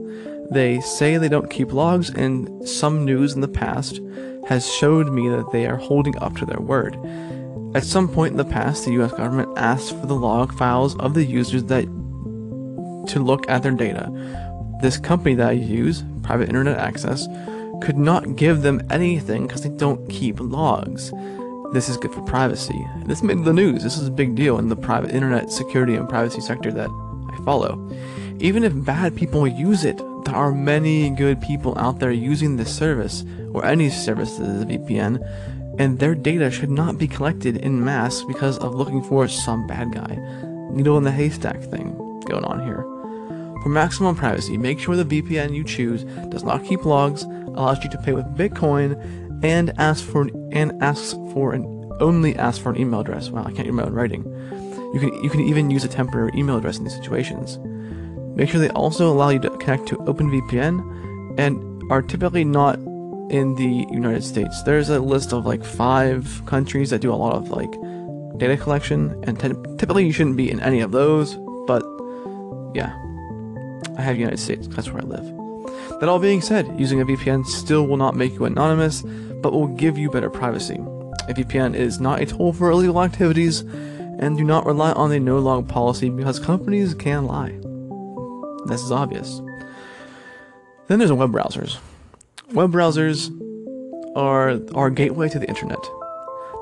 They 0.50 0.81
say 0.81 1.17
they 1.17 1.31
don't 1.31 1.50
keep 1.50 1.73
logs, 1.73 2.11
and 2.11 2.69
some 2.69 3.07
news 3.07 3.33
in 3.33 3.40
the 3.40 3.49
past 3.49 4.00
has 4.49 4.71
showed 4.71 5.12
me 5.12 5.28
that 5.31 5.50
they 5.50 5.67
are 5.67 5.76
holding 5.76 6.17
up 6.19 6.37
to 6.37 6.47
their 6.47 6.61
word. 6.61 6.99
At 7.75 7.85
some 7.85 8.09
point 8.09 8.33
in 8.33 8.39
the 8.39 8.45
past, 8.45 8.85
the 8.85 8.93
US 9.03 9.13
government 9.13 9.57
asked 9.59 9.91
for 9.91 10.07
the 10.07 10.15
log 10.15 10.55
files 10.55 10.97
of 10.97 11.15
the 11.15 11.25
users 11.25 11.65
that 11.65 11.85
to 11.85 13.21
look 13.21 13.49
at 13.49 13.63
their 13.63 13.73
data. 13.73 14.11
This 14.81 14.97
company 14.97 15.35
that 15.35 15.49
I 15.49 15.53
use, 15.53 16.03
private 16.23 16.49
internet 16.49 16.79
access, 16.79 17.27
could 17.83 17.99
not 17.99 18.37
give 18.37 18.63
them 18.63 18.81
anything 18.91 19.47
because 19.47 19.63
they 19.63 19.69
don't 19.71 20.09
keep 20.09 20.41
logs. 20.41 21.13
This 21.73 21.89
is 21.89 21.99
good 21.99 22.13
for 22.13 22.23
privacy. 22.23 22.87
This 23.05 23.23
made 23.23 23.45
the 23.45 23.53
news. 23.53 23.83
This 23.83 23.99
is 23.99 24.09
a 24.09 24.13
big 24.13 24.35
deal 24.35 24.59
in 24.59 24.69
the 24.69 24.77
private 24.77 25.11
internet 25.11 25.53
security 25.53 25.95
and 25.95 26.09
privacy 26.09 26.41
sector 26.41 26.73
that 26.73 26.89
I 26.89 27.45
follow. 27.45 27.91
Even 28.41 28.65
if 28.65 28.73
bad 28.85 29.15
people 29.15 29.47
use 29.47 29.85
it, 29.85 29.99
there 30.25 30.35
are 30.35 30.53
many 30.53 31.11
good 31.11 31.41
people 31.43 31.79
out 31.79 31.99
there 31.99 32.13
using 32.13 32.57
this 32.57 32.75
service 32.75 33.25
or 33.53 33.65
any 33.65 33.91
service 33.91 34.37
that 34.37 34.49
is 34.49 34.63
a 34.63 34.67
VPN 34.67 35.19
and 35.79 35.99
their 35.99 36.15
data 36.15 36.51
should 36.51 36.71
not 36.71 36.99
be 36.99 37.07
collected 37.07 37.57
in 37.59 37.85
mass 37.85 38.23
because 38.25 38.59
of 38.59 38.75
looking 38.75 39.03
for 39.03 39.29
some 39.29 39.67
bad 39.67 39.93
guy. 39.93 40.19
Needle 40.71 40.99
in 40.99 41.05
the 41.05 41.13
haystack 41.13 41.61
thing 41.63 41.95
going 42.27 42.45
on 42.45 42.65
here. 42.65 42.83
For 43.63 43.71
maximum 43.71 44.15
privacy, 44.15 44.57
make 44.57 44.79
sure 44.79 44.97
the 44.97 45.23
VPN 45.23 45.55
you 45.55 45.65
choose 45.65 46.05
does 46.31 46.45
not 46.45 46.65
keep 46.65 46.85
logs, 46.85 47.23
allows 47.23 47.83
you 47.83 47.91
to 47.91 47.99
pay 47.99 48.13
with 48.13 48.27
Bitcoin, 48.37 48.95
and 49.43 49.73
asks 49.79 50.07
for 50.07 50.29
and 50.53 50.81
asks 50.83 51.13
for 51.33 51.55
an 51.55 51.65
only 52.01 52.37
asks 52.37 52.63
for 52.63 52.71
an 52.71 52.81
email 52.81 53.01
address. 53.01 53.31
Wow, 53.31 53.45
I 53.45 53.53
can't 53.53 53.67
read 53.67 53.75
my 53.75 53.85
own 53.85 53.93
writing. 53.93 54.25
You 54.95 55.01
can 55.01 55.25
you 55.25 55.31
can 55.31 55.41
even 55.41 55.71
use 55.71 55.85
a 55.85 55.89
temporary 55.89 56.31
email 56.35 56.57
address 56.57 56.79
in 56.79 56.85
these 56.85 56.95
situations. 56.95 57.59
Make 58.37 58.49
sure 58.49 58.61
they 58.61 58.71
also 58.71 59.11
allow 59.11 59.31
you 59.31 59.41
to 59.41 59.51
connect 59.51 59.89
to 59.89 59.97
OpenVPN 59.97 61.39
and 61.39 61.83
are 61.91 62.03
typically 62.03 62.45
not 62.45 62.79
in 63.31 63.55
the 63.55 63.87
United 63.91 64.25
States. 64.25 64.63
There's 64.63 64.89
a 64.89 65.01
list 65.01 65.33
of 65.33 65.47
like 65.47 65.65
five 65.65 66.43
countries 66.47 66.91
that 66.91 67.01
do 67.01 67.13
a 67.13 67.17
lot 67.17 67.35
of 67.35 67.51
like 67.51 67.71
data 68.39 68.57
collection, 68.57 69.23
and 69.27 69.39
t- 69.39 69.77
typically 69.79 70.07
you 70.07 70.13
shouldn't 70.13 70.37
be 70.37 70.51
in 70.51 70.61
any 70.61 70.81
of 70.81 70.93
those. 70.93 71.37
But 71.67 71.83
yeah, 72.75 72.95
I 73.97 74.03
have 74.03 74.19
United 74.19 74.39
States. 74.39 74.67
That's 74.69 74.91
where 74.91 75.03
I 75.03 75.07
live. 75.07 76.01
That 76.01 76.09
all 76.09 76.19
being 76.19 76.41
said, 76.41 76.79
using 76.79 77.01
a 77.01 77.05
VPN 77.05 77.45
still 77.45 77.87
will 77.87 77.97
not 77.97 78.15
make 78.15 78.35
you 78.35 78.45
anonymous, 78.45 79.03
but 79.43 79.53
will 79.53 79.69
give 79.69 79.99
you 79.99 80.11
better 80.11 80.31
privacy. 80.31 80.77
A 81.29 81.35
VPN 81.35 81.75
is 81.75 82.01
not 82.01 82.23
a 82.23 82.27
tool 82.27 82.53
for 82.53 82.71
illegal 82.71 83.03
activities, 83.03 83.61
and 83.61 84.37
do 84.37 84.45
not 84.45 84.65
rely 84.65 84.93
on 84.93 85.11
the 85.11 85.19
no 85.21 85.39
log 85.39 85.69
policy 85.69 86.09
because 86.09 86.39
companies 86.39 86.95
can 86.95 87.27
lie. 87.27 87.59
This 88.67 88.83
is 88.83 88.93
obvious. 88.93 89.41
Then 90.87 90.99
there's 90.99 91.13
web 91.13 91.33
browsers. 91.33 91.79
Web 92.52 92.73
browsers 92.73 93.31
are 94.17 94.59
our 94.75 94.88
gateway 94.88 95.28
to 95.28 95.38
the 95.38 95.47
internet. 95.47 95.81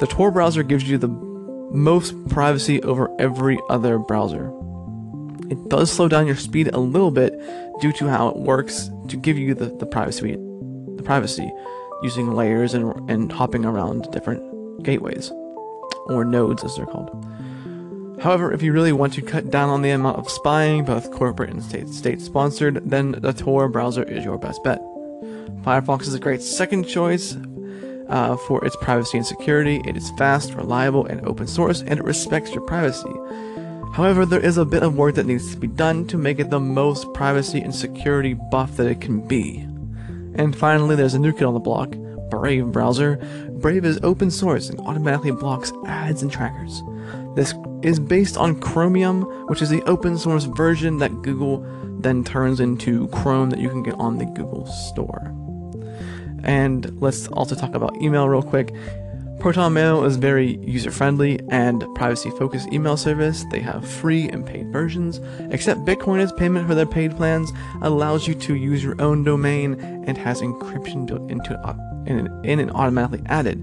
The 0.00 0.08
Tor 0.08 0.32
browser 0.32 0.64
gives 0.64 0.88
you 0.88 0.98
the 0.98 1.08
most 1.70 2.28
privacy 2.28 2.82
over 2.82 3.08
every 3.20 3.60
other 3.68 3.96
browser. 3.96 4.52
It 5.48 5.68
does 5.68 5.92
slow 5.92 6.08
down 6.08 6.26
your 6.26 6.34
speed 6.34 6.70
a 6.72 6.80
little 6.80 7.12
bit 7.12 7.38
due 7.80 7.92
to 7.92 8.08
how 8.08 8.28
it 8.28 8.36
works 8.36 8.90
to 9.08 9.16
give 9.16 9.38
you 9.38 9.54
the, 9.54 9.66
the 9.66 9.86
privacy 9.86 10.32
the 10.32 11.02
privacy 11.04 11.48
using 12.02 12.32
layers 12.32 12.74
and, 12.74 13.08
and 13.08 13.30
hopping 13.30 13.64
around 13.64 14.10
different 14.10 14.82
gateways 14.82 15.30
or 16.06 16.24
nodes 16.24 16.64
as 16.64 16.74
they're 16.74 16.86
called. 16.86 17.10
However, 18.20 18.52
if 18.52 18.60
you 18.60 18.72
really 18.72 18.92
want 18.92 19.12
to 19.12 19.22
cut 19.22 19.50
down 19.50 19.68
on 19.68 19.82
the 19.82 19.90
amount 19.90 20.18
of 20.18 20.28
spying, 20.28 20.84
both 20.84 21.12
corporate 21.12 21.50
and 21.50 21.62
state 21.62 21.88
state 21.90 22.20
sponsored, 22.20 22.82
then 22.90 23.12
the 23.12 23.32
Tor 23.32 23.68
browser 23.68 24.02
is 24.02 24.24
your 24.24 24.36
best 24.36 24.64
bet. 24.64 24.80
Firefox 25.62 26.02
is 26.02 26.14
a 26.14 26.20
great 26.20 26.42
second 26.42 26.84
choice 26.84 27.36
uh, 28.08 28.36
for 28.36 28.64
its 28.64 28.76
privacy 28.76 29.18
and 29.18 29.26
security. 29.26 29.80
It 29.84 29.96
is 29.96 30.10
fast, 30.12 30.54
reliable, 30.54 31.06
and 31.06 31.26
open 31.26 31.46
source, 31.46 31.80
and 31.80 31.98
it 31.98 32.04
respects 32.04 32.52
your 32.52 32.64
privacy. 32.64 33.12
However, 33.94 34.26
there 34.26 34.40
is 34.40 34.58
a 34.58 34.64
bit 34.64 34.82
of 34.82 34.96
work 34.96 35.14
that 35.14 35.26
needs 35.26 35.52
to 35.52 35.56
be 35.56 35.66
done 35.66 36.06
to 36.08 36.18
make 36.18 36.38
it 36.38 36.50
the 36.50 36.60
most 36.60 37.12
privacy 37.14 37.60
and 37.60 37.74
security 37.74 38.34
buff 38.34 38.76
that 38.76 38.86
it 38.86 39.00
can 39.00 39.26
be. 39.26 39.60
And 40.34 40.54
finally, 40.54 40.96
there's 40.96 41.14
a 41.14 41.18
new 41.18 41.32
kid 41.32 41.44
on 41.44 41.54
the 41.54 41.60
block, 41.60 41.96
Brave 42.30 42.72
browser. 42.72 43.16
Brave 43.60 43.84
is 43.84 43.98
open 44.02 44.30
source 44.30 44.68
and 44.68 44.80
automatically 44.80 45.30
blocks 45.30 45.72
ads 45.86 46.22
and 46.22 46.30
trackers. 46.30 46.82
This 47.34 47.54
is 47.82 47.98
based 47.98 48.36
on 48.36 48.60
Chromium, 48.60 49.22
which 49.46 49.62
is 49.62 49.70
the 49.70 49.82
open 49.82 50.18
source 50.18 50.44
version 50.44 50.98
that 50.98 51.22
Google 51.22 51.64
then 52.00 52.24
turns 52.24 52.60
into 52.60 53.08
Chrome 53.08 53.50
that 53.50 53.60
you 53.60 53.68
can 53.68 53.82
get 53.82 53.94
on 53.94 54.18
the 54.18 54.26
Google 54.26 54.66
Store. 54.66 55.32
And 56.46 56.98
let's 57.02 57.28
also 57.28 57.54
talk 57.54 57.74
about 57.74 58.00
email 58.00 58.28
real 58.28 58.42
quick. 58.42 58.72
Proton 59.40 59.74
Mail 59.74 60.04
is 60.04 60.16
very 60.16 60.56
user 60.58 60.90
friendly 60.90 61.38
and 61.50 61.84
privacy 61.94 62.30
focused 62.30 62.72
email 62.72 62.96
service. 62.96 63.44
They 63.50 63.60
have 63.60 63.86
free 63.86 64.28
and 64.28 64.46
paid 64.46 64.72
versions. 64.72 65.20
Except 65.50 65.84
Bitcoin 65.84 66.20
as 66.20 66.32
payment 66.32 66.66
for 66.66 66.74
their 66.74 66.86
paid 66.86 67.14
plans 67.16 67.52
allows 67.82 68.26
you 68.26 68.34
to 68.34 68.54
use 68.54 68.82
your 68.82 69.00
own 69.00 69.24
domain 69.24 69.74
and 70.06 70.16
has 70.16 70.40
encryption 70.40 71.06
built 71.06 71.30
into 71.30 71.52
it 71.52 72.10
in, 72.10 72.26
in 72.44 72.60
and 72.60 72.70
automatically 72.70 73.22
added. 73.26 73.58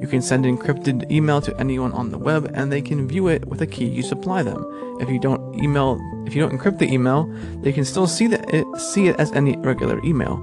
You 0.00 0.08
can 0.08 0.22
send 0.22 0.44
encrypted 0.44 1.08
email 1.10 1.40
to 1.42 1.56
anyone 1.60 1.92
on 1.92 2.10
the 2.10 2.18
web 2.18 2.50
and 2.54 2.72
they 2.72 2.82
can 2.82 3.06
view 3.06 3.28
it 3.28 3.46
with 3.46 3.62
a 3.62 3.66
key 3.66 3.86
you 3.86 4.02
supply 4.02 4.42
them. 4.42 4.66
If 5.00 5.08
you 5.08 5.20
don't 5.20 5.54
email 5.62 6.00
if 6.26 6.34
you 6.34 6.42
don't 6.42 6.58
encrypt 6.58 6.78
the 6.78 6.92
email, 6.92 7.32
they 7.62 7.72
can 7.72 7.84
still 7.84 8.06
see 8.06 8.26
that 8.28 8.52
it 8.52 8.66
see 8.78 9.08
it 9.08 9.16
as 9.16 9.30
any 9.32 9.56
regular 9.58 10.04
email. 10.04 10.36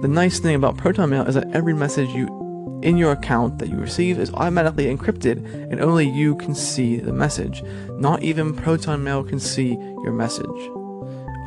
The 0.00 0.08
nice 0.08 0.38
thing 0.38 0.54
about 0.54 0.78
Proton 0.78 1.10
Mail 1.10 1.26
is 1.26 1.34
that 1.34 1.50
every 1.52 1.74
message 1.74 2.08
you 2.10 2.80
in 2.82 2.96
your 2.96 3.12
account 3.12 3.58
that 3.58 3.68
you 3.68 3.76
receive 3.76 4.18
is 4.18 4.32
automatically 4.32 4.86
encrypted 4.86 5.44
and 5.70 5.78
only 5.78 6.08
you 6.08 6.36
can 6.36 6.54
see 6.54 6.96
the 6.96 7.12
message. 7.12 7.62
Not 7.98 8.22
even 8.22 8.54
Proton 8.54 9.04
Mail 9.04 9.22
can 9.22 9.38
see 9.38 9.74
your 9.74 10.12
message. 10.12 10.46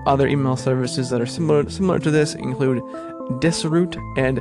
Other 0.06 0.28
email 0.28 0.56
services 0.56 1.10
that 1.10 1.20
are 1.20 1.26
similar 1.26 1.68
similar 1.68 1.98
to 1.98 2.12
this 2.12 2.36
include 2.36 2.84
Disroot 3.40 3.98
and 4.18 4.40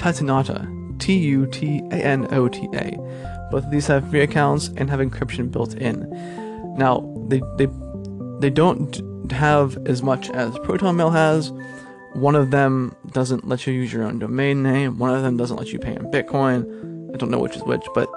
Tutanota, 0.00 0.98
T 0.98 1.16
U 1.18 1.46
T 1.46 1.82
A 1.92 1.96
N 1.96 2.26
O 2.34 2.48
T 2.48 2.68
A. 2.74 2.96
Both 3.52 3.66
of 3.66 3.70
these 3.70 3.86
have 3.86 4.10
free 4.10 4.22
accounts 4.22 4.70
and 4.76 4.90
have 4.90 4.98
encryption 4.98 5.52
built 5.52 5.74
in. 5.74 6.08
Now, 6.76 7.08
they 7.28 7.40
they 7.58 7.68
they 8.40 8.50
don't 8.50 9.00
have 9.30 9.78
as 9.86 10.02
much 10.02 10.30
as 10.30 10.52
ProtonMail 10.54 11.12
has. 11.12 11.52
One 12.14 12.34
of 12.34 12.50
them 12.50 12.94
doesn't 13.12 13.48
let 13.48 13.66
you 13.66 13.72
use 13.72 13.92
your 13.92 14.04
own 14.04 14.18
domain 14.18 14.62
name. 14.62 14.98
One 14.98 15.14
of 15.14 15.22
them 15.22 15.36
doesn't 15.36 15.56
let 15.56 15.72
you 15.72 15.78
pay 15.78 15.94
in 15.94 16.10
Bitcoin. 16.10 17.14
I 17.14 17.16
don't 17.16 17.30
know 17.30 17.40
which 17.40 17.56
is 17.56 17.62
which, 17.62 17.84
but 17.94 18.08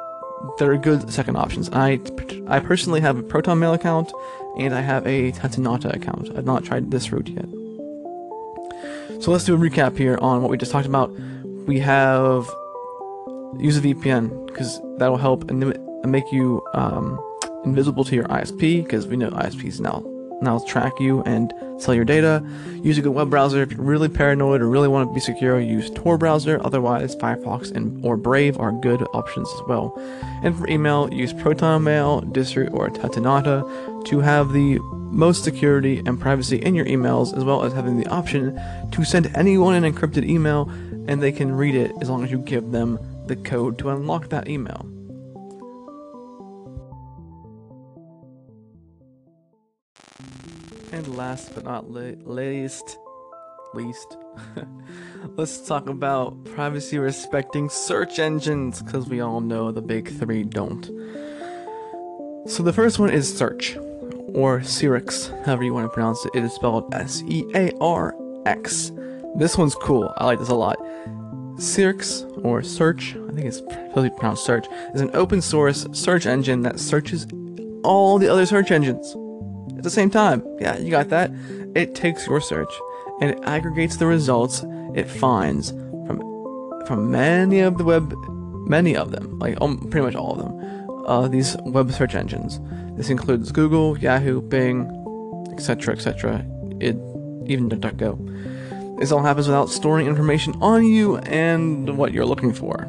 they're 0.58 0.78
good 0.78 1.12
second 1.12 1.38
options. 1.38 1.70
I 1.72 2.00
I 2.48 2.60
personally 2.60 3.02
have 3.02 3.18
a 3.18 3.24
Proton 3.24 3.60
Mail 3.60 3.74
account 3.74 4.12
and 4.58 4.74
I 4.74 4.82
have 4.82 5.06
a 5.08 5.32
Tutanota 5.32 5.94
account. 5.94 6.30
I've 6.38 6.46
not 6.46 6.64
tried 6.66 6.92
this 6.92 7.12
route 7.12 7.30
yet. 7.30 7.46
So 9.22 9.32
let's 9.32 9.46
do 9.46 9.56
a 9.56 9.58
recap 9.58 9.98
here 9.98 10.18
on 10.22 10.42
what 10.42 10.52
we 10.52 10.58
just 10.58 10.72
talked 10.72 10.88
about 10.88 11.10
we 11.66 11.80
have 11.80 12.50
use 13.58 13.78
a 13.78 13.82
VPN 13.82 14.48
because 14.48 14.80
that'll 14.98 15.18
help 15.18 15.50
and 15.50 15.76
make 16.06 16.32
you 16.32 16.62
um, 16.74 17.20
invisible 17.64 18.04
to 18.04 18.16
your 18.16 18.26
ISP 18.26 18.84
because 18.84 19.08
we 19.08 19.18
know 19.18 19.30
ISPs 19.32 19.80
now 19.80 20.04
now 20.42 20.56
it'll 20.56 20.68
track 20.68 21.00
you 21.00 21.22
and 21.24 21.54
sell 21.78 21.94
your 21.94 22.06
data. 22.06 22.44
Use 22.84 22.98
a 22.98 23.02
good 23.02 23.14
web 23.14 23.30
browser 23.30 23.62
if 23.62 23.72
you're 23.72 23.82
really 23.82 24.10
paranoid 24.10 24.62
or 24.62 24.70
really 24.70 24.88
want 24.88 25.10
to 25.10 25.14
be 25.14 25.20
secure. 25.20 25.60
Use 25.60 25.90
Tor 25.92 26.18
browser. 26.18 26.60
Otherwise, 26.64 27.16
Firefox 27.16 27.72
and 27.76 28.04
or 28.06 28.18
Brave 28.18 28.60
are 28.60 28.72
good 28.72 29.02
options 29.14 29.50
as 29.54 29.62
well. 29.68 29.94
And 30.44 30.56
for 30.58 30.68
email, 30.68 31.14
use 31.14 31.34
ProtonMail, 31.34 32.32
Disroot, 32.34 32.74
or 32.74 32.90
Tutanota 32.90 34.06
to 34.06 34.20
have 34.20 34.54
the 34.54 34.80
most 35.12 35.44
security 35.44 36.02
and 36.06 36.20
privacy 36.20 36.58
in 36.58 36.76
your 36.76 36.86
emails, 36.86 37.36
as 37.36 37.44
well 37.44 37.64
as 37.64 37.74
having 37.74 37.98
the 37.98 38.08
option 38.08 38.60
to 38.92 39.04
send 39.04 39.32
anyone 39.36 39.74
an 39.76 39.92
encrypted 39.92 40.28
email 40.28 40.70
and 41.08 41.22
they 41.22 41.32
can 41.32 41.56
read 41.56 41.76
it 41.76 41.92
as 42.02 42.10
long 42.10 42.24
as 42.24 42.32
you 42.32 42.38
give 42.40 42.72
them 42.72 43.00
the 43.28 43.36
code 43.36 43.78
to 43.80 43.90
unlock 43.90 44.30
that 44.30 44.48
email. 44.48 44.90
And 50.96 51.18
last 51.18 51.54
but 51.54 51.66
not 51.66 51.92
le- 51.92 52.16
least, 52.24 53.00
least, 53.74 54.16
let's 55.36 55.68
talk 55.68 55.90
about 55.90 56.42
privacy 56.46 56.98
respecting 56.98 57.68
search 57.68 58.18
engines 58.18 58.82
because 58.82 59.06
we 59.06 59.20
all 59.20 59.42
know 59.42 59.74
the 59.74 59.82
big 59.82 60.08
three 60.18 60.44
don't. 60.44 60.86
So 62.48 62.64
the 62.64 62.72
first 62.72 62.98
one 62.98 63.10
is 63.10 63.28
search, 63.38 63.76
or 63.76 64.62
Searx, 64.62 65.28
however 65.44 65.66
you 65.66 65.74
want 65.74 65.86
to 65.86 65.94
pronounce 65.94 66.24
it. 66.28 66.32
It 66.34 66.46
is 66.46 66.54
spelled 66.54 66.96
S 66.96 67.22
E 67.28 67.44
A 67.56 67.74
R 67.82 68.16
X. 68.46 68.94
This 69.36 69.58
one's 69.58 69.76
cool. 69.76 70.14
I 70.16 70.24
like 70.24 70.40
this 70.40 70.48
a 70.48 70.56
lot. 70.56 70.80
Searx, 71.58 72.24
or 72.46 72.64
Search, 72.64 73.18
I 73.18 73.34
think 73.34 73.48
it's 73.48 73.60
be 73.60 74.10
pronounced 74.12 74.46
Search, 74.46 74.66
is 74.94 75.02
an 75.02 75.12
open 75.14 75.42
source 75.42 75.86
search 75.92 76.26
engine 76.26 76.62
that 76.62 76.80
searches 76.80 77.28
all 77.84 78.18
the 78.18 78.30
other 78.30 78.46
search 78.46 78.72
engines 78.72 79.14
the 79.86 79.90
same 79.90 80.10
time. 80.10 80.46
Yeah, 80.60 80.78
you 80.78 80.92
got 80.92 81.10
that. 81.10 81.32
It 81.76 81.96
takes 81.96 82.28
your 82.28 82.42
search 82.42 82.74
and 83.22 83.32
it 83.32 83.40
aggregates 83.44 83.96
the 83.96 84.06
results 84.06 84.66
it 84.94 85.10
finds 85.10 85.72
from 86.06 86.20
from 86.86 87.10
many 87.10 87.62
of 87.62 87.78
the 87.78 87.84
web, 87.84 88.14
many 88.68 88.96
of 88.96 89.12
them, 89.12 89.40
like 89.40 89.60
um, 89.62 89.78
pretty 89.90 90.06
much 90.06 90.16
all 90.16 90.34
of 90.34 90.38
them, 90.38 91.06
uh, 91.08 91.28
these 91.28 91.56
web 91.66 91.92
search 91.92 92.14
engines. 92.14 92.60
This 92.96 93.10
includes 93.10 93.52
Google, 93.52 93.98
Yahoo, 93.98 94.42
Bing, 94.42 94.92
etc., 95.52 95.96
etc. 95.96 96.46
It 96.80 96.96
even 97.48 97.70
DuckDuckGo. 97.70 99.00
This 99.00 99.12
all 99.12 99.24
happens 99.24 99.48
without 99.48 99.70
storing 99.70 100.08
information 100.08 100.54
on 100.62 100.86
you 100.86 101.18
and 101.18 101.98
what 101.98 102.14
you're 102.14 102.26
looking 102.26 102.54
for. 102.54 102.88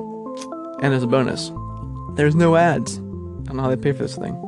And 0.83 0.95
as 0.95 1.03
a 1.03 1.07
bonus, 1.07 1.51
there's 2.17 2.35
no 2.35 2.57
ads. 2.57 2.99
I 2.99 3.01
don't 3.01 3.57
know 3.57 3.63
how 3.63 3.71
they 3.71 3.77
pay 3.77 3.93
for 3.93 4.03
this 4.03 4.17
thing. 4.17 4.46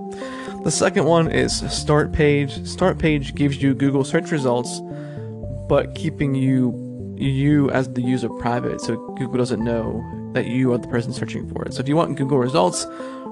The 0.68 0.72
second 0.72 1.06
one 1.06 1.32
is 1.32 1.60
Start 1.72 2.12
Page. 2.12 2.62
Start 2.66 2.98
Page 2.98 3.34
gives 3.34 3.62
you 3.62 3.72
Google 3.72 4.04
search 4.04 4.30
results, 4.30 4.82
but 5.66 5.94
keeping 5.94 6.34
you 6.34 7.14
you 7.16 7.70
as 7.70 7.90
the 7.94 8.02
user 8.02 8.28
private, 8.28 8.82
so 8.82 8.96
Google 9.16 9.38
doesn't 9.38 9.64
know 9.64 10.04
that 10.34 10.44
you 10.44 10.70
are 10.75 10.76
the 10.76 10.87
person 10.88 11.14
searching 11.14 11.48
for 11.48 11.64
it. 11.64 11.72
So 11.72 11.80
if 11.80 11.88
you 11.88 11.96
want 11.96 12.18
Google 12.18 12.37
results 12.37 12.87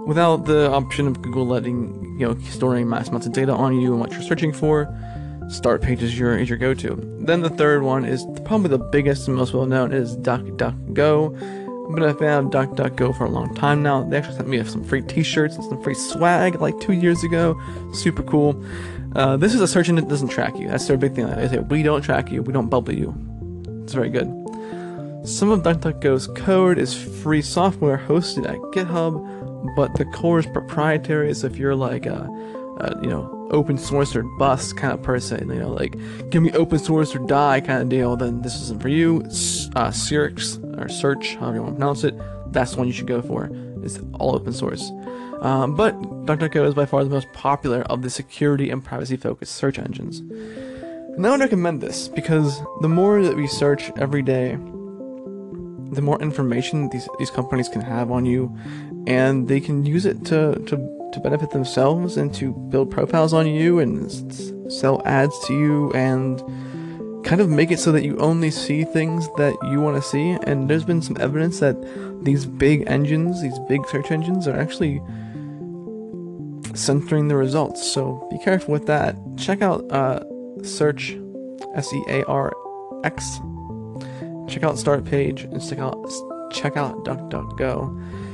without 0.06 0.46
the 0.46 0.70
option 0.70 1.06
of 1.06 1.20
Google 1.20 1.46
letting 1.46 2.16
you 2.18 2.26
know 2.26 2.38
storing 2.48 2.88
mass 2.88 3.08
amounts 3.08 3.26
of 3.26 3.34
data 3.34 3.52
on 3.52 3.78
you 3.78 3.92
and 3.92 4.00
what 4.00 4.12
you're 4.12 4.22
searching 4.22 4.54
for, 4.54 4.88
start 5.50 5.82
page 5.82 6.02
is 6.02 6.18
your 6.18 6.38
is 6.38 6.48
your 6.48 6.56
go-to. 6.56 6.96
Then 7.20 7.42
the 7.42 7.50
third 7.50 7.82
one 7.82 8.06
is 8.06 8.24
probably 8.46 8.70
the 8.70 8.78
biggest 8.78 9.28
and 9.28 9.36
most 9.36 9.52
well 9.52 9.66
known 9.66 9.92
is 9.92 10.16
DuckDuckGo. 10.16 11.65
I've 11.88 11.94
been 11.94 12.02
of 12.02 12.18
DuckDuckGo 12.50 13.16
for 13.16 13.26
a 13.26 13.30
long 13.30 13.54
time 13.54 13.80
now. 13.80 14.02
They 14.02 14.16
actually 14.16 14.34
sent 14.34 14.48
me 14.48 14.62
some 14.64 14.82
free 14.82 15.02
T-shirts 15.02 15.54
and 15.54 15.64
some 15.64 15.80
free 15.82 15.94
swag 15.94 16.60
like 16.60 16.78
two 16.80 16.94
years 16.94 17.22
ago. 17.22 17.60
Super 17.92 18.24
cool. 18.24 18.60
Uh, 19.14 19.36
this 19.36 19.54
is 19.54 19.60
a 19.60 19.68
search 19.68 19.88
engine 19.88 20.04
that 20.04 20.10
doesn't 20.10 20.28
track 20.28 20.58
you. 20.58 20.66
That's 20.66 20.86
their 20.88 20.96
big 20.96 21.14
thing. 21.14 21.28
They 21.28 21.48
say 21.48 21.58
we 21.58 21.84
don't 21.84 22.02
track 22.02 22.32
you. 22.32 22.42
We 22.42 22.52
don't 22.52 22.68
bubble 22.68 22.92
you. 22.92 23.14
It's 23.84 23.92
very 23.92 24.10
good. 24.10 24.26
Some 25.24 25.50
of 25.50 25.62
DuckDuckGo's 25.62 26.26
code 26.36 26.78
is 26.78 26.92
free 26.94 27.40
software 27.40 27.98
hosted 27.98 28.48
at 28.48 28.56
GitHub, 28.74 29.76
but 29.76 29.94
the 29.94 30.06
core 30.06 30.40
is 30.40 30.46
proprietary. 30.46 31.34
So 31.34 31.46
if 31.46 31.56
you're 31.56 31.76
like 31.76 32.04
a, 32.04 32.28
a 32.80 32.98
you 33.00 33.08
know 33.08 33.35
open 33.50 33.78
source 33.78 34.14
or 34.16 34.22
bust 34.38 34.76
kind 34.76 34.92
of 34.92 35.02
person, 35.02 35.48
you 35.48 35.60
know 35.60 35.70
like 35.70 35.96
give 36.30 36.42
me 36.42 36.52
open 36.52 36.78
source 36.78 37.14
or 37.14 37.18
die 37.20 37.60
kind 37.60 37.82
of 37.82 37.88
deal, 37.88 38.16
then 38.16 38.42
this 38.42 38.54
isn't 38.62 38.80
for 38.80 38.88
you. 38.88 39.22
Uh, 39.74 39.90
Search 39.90 40.56
or 40.78 40.88
Search, 40.88 41.34
however 41.36 41.56
you 41.56 41.62
want 41.62 41.74
to 41.74 41.78
pronounce 41.78 42.04
it, 42.04 42.14
that's 42.52 42.72
the 42.72 42.78
one 42.78 42.86
you 42.86 42.92
should 42.92 43.06
go 43.06 43.22
for. 43.22 43.50
It's 43.82 44.00
all 44.14 44.34
open 44.34 44.52
source. 44.52 44.90
Um, 45.40 45.74
but 45.74 46.00
DuckDuckGo 46.26 46.66
is 46.66 46.74
by 46.74 46.86
far 46.86 47.04
the 47.04 47.10
most 47.10 47.32
popular 47.32 47.82
of 47.82 48.02
the 48.02 48.10
security 48.10 48.70
and 48.70 48.82
privacy 48.82 49.16
focused 49.16 49.54
search 49.54 49.78
engines. 49.78 50.20
And 50.20 51.26
I 51.26 51.30
would 51.30 51.40
recommend 51.40 51.80
this 51.80 52.08
because 52.08 52.60
the 52.80 52.88
more 52.88 53.22
that 53.22 53.36
we 53.36 53.46
search 53.46 53.90
every 53.96 54.22
day, 54.22 54.58
the 55.92 56.02
more 56.02 56.20
information 56.20 56.88
these 56.90 57.08
these 57.18 57.30
companies 57.30 57.68
can 57.68 57.80
have 57.80 58.10
on 58.10 58.26
you, 58.26 58.54
and 59.06 59.48
they 59.48 59.60
can 59.60 59.86
use 59.86 60.04
it 60.04 60.24
to 60.26 60.54
to, 60.66 60.95
to 61.12 61.20
benefit 61.20 61.50
themselves 61.50 62.16
and 62.16 62.34
to 62.34 62.52
build 62.52 62.90
profiles 62.90 63.32
on 63.32 63.46
you 63.46 63.78
and 63.78 64.72
sell 64.72 65.02
ads 65.04 65.38
to 65.46 65.54
you 65.54 65.92
and 65.92 66.42
kind 67.24 67.40
of 67.40 67.48
make 67.48 67.70
it 67.70 67.78
so 67.78 67.90
that 67.92 68.04
you 68.04 68.16
only 68.18 68.50
see 68.50 68.84
things 68.84 69.28
that 69.36 69.54
you 69.70 69.80
want 69.80 69.96
to 69.96 70.02
see. 70.02 70.36
And 70.42 70.68
there's 70.68 70.84
been 70.84 71.02
some 71.02 71.16
evidence 71.18 71.60
that 71.60 71.76
these 72.22 72.46
big 72.46 72.84
engines, 72.86 73.42
these 73.42 73.58
big 73.68 73.86
search 73.88 74.10
engines, 74.10 74.46
are 74.46 74.56
actually 74.56 75.00
censoring 76.74 77.28
the 77.28 77.36
results. 77.36 77.86
So 77.86 78.26
be 78.30 78.38
careful 78.38 78.72
with 78.72 78.86
that. 78.86 79.16
Check 79.36 79.62
out 79.62 79.90
uh, 79.90 80.20
search 80.62 81.16
S 81.74 81.92
E 81.92 82.04
A 82.08 82.24
R 82.24 82.52
X 83.04 83.40
check 84.48 84.62
out 84.62 84.78
start 84.78 85.04
page 85.04 85.42
and 85.42 85.66
check 85.66 85.78
out 85.78 86.10
check 86.50 86.76
out 86.76 87.04
DuckDuckGo. 87.04 88.25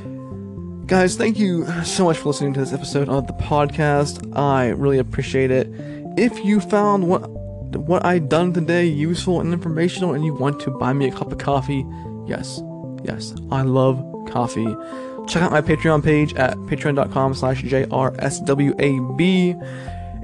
Guys, 0.86 1.16
thank 1.16 1.38
you 1.38 1.64
so 1.84 2.04
much 2.04 2.18
for 2.18 2.28
listening 2.28 2.52
to 2.54 2.60
this 2.60 2.72
episode 2.72 3.08
of 3.08 3.26
the 3.28 3.32
podcast. 3.34 4.36
I 4.36 4.70
really 4.70 4.98
appreciate 4.98 5.50
it. 5.50 5.68
If 6.18 6.44
you 6.44 6.60
found 6.60 7.08
what 7.08 7.30
what 7.78 8.04
I 8.04 8.18
done 8.18 8.52
today 8.52 8.84
useful 8.86 9.40
and 9.40 9.52
informational 9.52 10.12
and 10.12 10.24
you 10.24 10.34
want 10.34 10.60
to 10.60 10.70
buy 10.70 10.92
me 10.92 11.08
a 11.08 11.12
cup 11.12 11.30
of 11.32 11.38
coffee, 11.38 11.86
yes, 12.26 12.60
yes, 13.04 13.32
I 13.50 13.62
love 13.62 14.04
coffee. 14.28 14.76
Check 15.28 15.42
out 15.42 15.52
my 15.52 15.62
Patreon 15.62 16.02
page 16.02 16.34
at 16.34 16.56
patreon.com 16.56 17.34
slash 17.34 17.62
JRSWAB. 17.62 19.18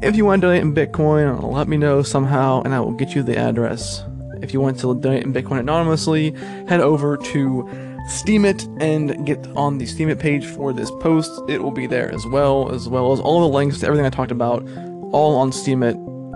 If 0.03 0.17
you 0.17 0.25
want 0.25 0.43
to 0.43 0.49
donate 0.49 0.63
in 0.63 0.75
Bitcoin, 0.75 1.53
let 1.53 1.69
me 1.69 1.77
know 1.77 2.03
somehow 2.03 2.63
and 2.63 2.75
I 2.75 2.81
will 2.81 2.93
get 2.93 3.15
you 3.15 3.23
the 3.23 3.39
address. 3.39 4.03
If 4.43 4.53
you 4.53 4.61
want 4.61 4.79
to 4.81 5.01
donate 5.01 5.23
in 5.23 5.33
Bitcoin 5.33 5.61
anonymously, 5.61 6.33
head 6.67 6.81
over 6.81 7.17
to 7.17 7.88
Steemit 8.09 8.67
and 8.81 9.27
get 9.27 9.47
on 9.49 9.77
the 9.77 9.85
Steemit 9.85 10.19
page 10.19 10.47
for 10.47 10.73
this 10.73 10.91
post. 10.93 11.31
It 11.47 11.63
will 11.63 11.71
be 11.71 11.87
there 11.87 12.11
as 12.11 12.27
well, 12.27 12.73
as 12.73 12.89
well 12.89 13.13
as 13.13 13.21
all 13.21 13.43
the 13.43 13.55
links 13.55 13.81
to 13.81 13.87
everything 13.87 14.07
I 14.07 14.11
talked 14.11 14.33
about, 14.33 14.67
all 15.13 15.37
on 15.37 15.51
Steemit. 15.51 15.95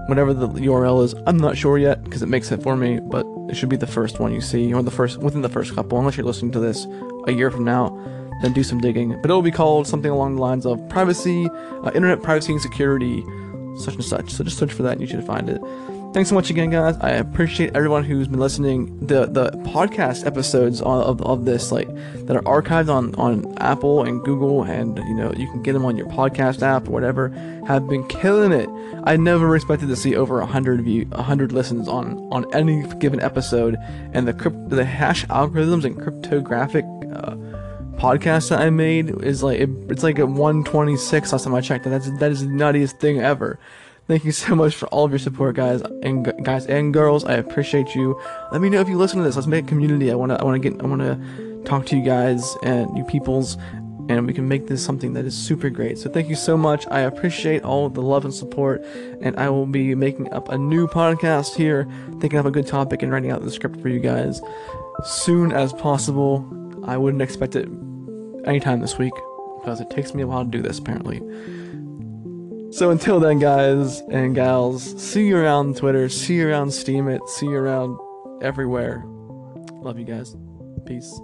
Whatever 0.08 0.34
the 0.34 0.48
URL 0.48 1.02
is, 1.04 1.14
I'm 1.26 1.38
not 1.38 1.56
sure 1.56 1.78
yet 1.78 2.04
because 2.04 2.22
it 2.22 2.28
makes 2.28 2.52
it 2.52 2.62
for 2.62 2.76
me, 2.76 3.00
but 3.00 3.24
it 3.48 3.56
should 3.56 3.70
be 3.70 3.76
the 3.76 3.86
first 3.86 4.20
one 4.20 4.34
you 4.34 4.40
see, 4.40 4.74
or 4.74 4.82
the 4.82 4.90
first 4.90 5.20
within 5.20 5.40
the 5.40 5.48
first 5.48 5.74
couple, 5.74 5.98
unless 5.98 6.16
you're 6.16 6.26
listening 6.26 6.52
to 6.52 6.60
this 6.60 6.86
a 7.26 7.32
year 7.32 7.50
from 7.50 7.64
now. 7.64 7.88
Then 8.42 8.52
do 8.52 8.64
some 8.64 8.80
digging. 8.80 9.18
But 9.22 9.30
it 9.30 9.34
will 9.34 9.40
be 9.40 9.50
called 9.50 9.86
something 9.86 10.10
along 10.10 10.36
the 10.36 10.42
lines 10.42 10.66
of 10.66 10.86
privacy, 10.90 11.48
uh, 11.84 11.92
internet 11.94 12.22
privacy 12.22 12.52
and 12.52 12.60
security, 12.60 13.24
such 13.78 13.94
and 13.94 14.04
such. 14.04 14.30
So 14.30 14.44
just 14.44 14.58
search 14.58 14.72
for 14.72 14.82
that 14.82 14.92
and 14.92 15.00
you 15.00 15.06
should 15.06 15.24
find 15.24 15.48
it. 15.48 15.62
Thanks 16.12 16.28
so 16.28 16.34
much 16.34 16.50
again, 16.50 16.68
guys. 16.68 16.98
I 17.00 17.12
appreciate 17.12 17.74
everyone 17.74 18.04
who's 18.04 18.28
been 18.28 18.38
listening. 18.38 19.06
The 19.06 19.24
the 19.24 19.50
podcast 19.70 20.26
episodes 20.26 20.82
of, 20.82 21.22
of 21.22 21.46
this, 21.46 21.72
like 21.72 21.88
that 22.26 22.36
are 22.36 22.42
archived 22.42 22.90
on, 22.90 23.14
on 23.14 23.56
Apple 23.56 24.04
and 24.04 24.22
Google, 24.22 24.62
and 24.62 24.98
you 24.98 25.14
know 25.14 25.32
you 25.34 25.50
can 25.50 25.62
get 25.62 25.72
them 25.72 25.86
on 25.86 25.96
your 25.96 26.06
podcast 26.08 26.60
app 26.60 26.86
or 26.86 26.90
whatever, 26.90 27.30
have 27.66 27.88
been 27.88 28.06
killing 28.08 28.52
it. 28.52 28.68
I 29.04 29.16
never 29.16 29.56
expected 29.56 29.88
to 29.88 29.96
see 29.96 30.14
over 30.14 30.44
hundred 30.44 30.82
view, 30.82 31.08
hundred 31.14 31.50
listens 31.50 31.88
on 31.88 32.18
on 32.30 32.44
any 32.54 32.86
given 32.98 33.18
episode, 33.18 33.78
and 34.12 34.28
the 34.28 34.34
crypt, 34.34 34.68
the 34.68 34.84
hash 34.84 35.24
algorithms 35.28 35.84
and 35.84 35.98
cryptographic. 35.98 36.84
Uh, 37.14 37.36
podcast 37.96 38.48
that 38.48 38.60
I 38.60 38.68
made 38.68 39.22
is 39.22 39.42
like 39.42 39.60
it, 39.60 39.70
it's 39.88 40.02
like 40.02 40.18
a 40.18 40.26
126 40.26 41.32
last 41.32 41.44
time 41.44 41.54
I 41.54 41.60
checked. 41.62 41.84
That's 41.84 42.10
that 42.18 42.32
is 42.32 42.40
the 42.42 42.48
nuttiest 42.48 42.98
thing 43.00 43.20
ever. 43.20 43.58
Thank 44.12 44.26
you 44.26 44.32
so 44.32 44.54
much 44.54 44.74
for 44.74 44.86
all 44.88 45.06
of 45.06 45.10
your 45.10 45.18
support, 45.18 45.56
guys 45.56 45.80
and 46.02 46.44
guys 46.44 46.66
and 46.66 46.92
girls. 46.92 47.24
I 47.24 47.32
appreciate 47.32 47.94
you. 47.94 48.20
Let 48.52 48.60
me 48.60 48.68
know 48.68 48.78
if 48.78 48.86
you 48.86 48.98
listen 48.98 49.16
to 49.16 49.24
this. 49.24 49.36
Let's 49.36 49.48
make 49.48 49.64
a 49.64 49.68
community. 49.68 50.12
I 50.12 50.14
wanna 50.16 50.34
I 50.34 50.44
wanna 50.44 50.58
get 50.58 50.82
I 50.82 50.86
wanna 50.86 51.18
talk 51.64 51.86
to 51.86 51.96
you 51.96 52.04
guys 52.04 52.54
and 52.62 52.94
you 52.94 53.04
peoples, 53.04 53.56
and 54.10 54.26
we 54.26 54.34
can 54.34 54.46
make 54.46 54.66
this 54.66 54.84
something 54.84 55.14
that 55.14 55.24
is 55.24 55.34
super 55.34 55.70
great. 55.70 55.96
So 55.96 56.10
thank 56.10 56.28
you 56.28 56.34
so 56.34 56.58
much. 56.58 56.86
I 56.90 57.00
appreciate 57.00 57.62
all 57.62 57.88
the 57.88 58.02
love 58.02 58.26
and 58.26 58.34
support, 58.34 58.84
and 59.22 59.34
I 59.38 59.48
will 59.48 59.64
be 59.64 59.94
making 59.94 60.30
up 60.30 60.50
a 60.50 60.58
new 60.58 60.86
podcast 60.86 61.54
here, 61.54 61.88
thinking 62.20 62.38
of 62.38 62.44
a 62.44 62.50
good 62.50 62.66
topic 62.66 63.02
and 63.02 63.10
writing 63.10 63.30
out 63.30 63.42
the 63.42 63.50
script 63.50 63.80
for 63.80 63.88
you 63.88 63.98
guys 63.98 64.42
soon 65.06 65.52
as 65.52 65.72
possible. 65.72 66.46
I 66.84 66.98
wouldn't 66.98 67.22
expect 67.22 67.56
it 67.56 67.66
anytime 68.44 68.80
this 68.80 68.98
week 68.98 69.14
because 69.60 69.80
it 69.80 69.88
takes 69.88 70.12
me 70.12 70.22
a 70.22 70.26
while 70.26 70.44
to 70.44 70.50
do 70.50 70.60
this 70.60 70.78
apparently. 70.78 71.22
So 72.72 72.90
until 72.90 73.20
then, 73.20 73.38
guys 73.38 74.00
and 74.10 74.34
gals, 74.34 74.82
see 75.00 75.26
you 75.26 75.36
around 75.36 75.76
Twitter, 75.76 76.08
see 76.08 76.36
you 76.36 76.48
around 76.48 76.68
Steemit, 76.68 77.28
see 77.28 77.46
you 77.46 77.56
around 77.56 77.98
everywhere. 78.40 79.04
Love 79.82 79.98
you 79.98 80.06
guys. 80.06 80.34
Peace. 80.86 81.20